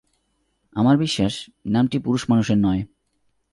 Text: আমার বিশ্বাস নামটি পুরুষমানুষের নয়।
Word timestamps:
আমার 0.75 0.97
বিশ্বাস 0.97 1.33
নামটি 1.65 1.99
পুরুষমানুষের 1.99 2.57
নয়। 2.57 2.81